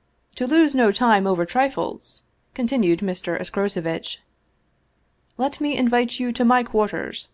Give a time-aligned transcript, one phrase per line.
[0.36, 2.22] "To lose no time over trifles,"
[2.54, 3.38] continued Mr.
[3.38, 4.22] Escroce vitch,
[5.36, 7.28] "let me invite you to my quarters.